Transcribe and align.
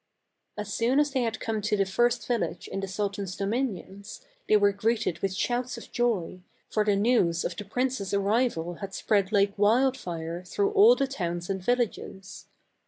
As 0.57 0.73
soon 0.73 0.99
as 0.99 1.11
they 1.11 1.21
had 1.21 1.39
come 1.39 1.61
to 1.61 1.77
the 1.77 1.85
first 1.85 2.25
village 2.25 2.67
in 2.67 2.79
the 2.79 2.87
sultan's 2.87 3.35
dominions, 3.35 4.25
they 4.49 4.57
were 4.57 4.71
greeted 4.71 5.19
with 5.19 5.35
shouts 5.35 5.77
of 5.77 5.91
joy, 5.91 6.39
for 6.71 6.83
the 6.83 6.95
news 6.95 7.45
of 7.45 7.55
the 7.55 7.65
prince's 7.65 8.11
arrival 8.11 8.77
had 8.81 8.95
spread 8.95 9.31
like 9.31 9.53
wildfire 9.59 10.43
through 10.43 10.71
all 10.71 10.95
the 10.95 11.05
towns 11.05 11.51
and 11.51 11.61
villages. 11.61 12.47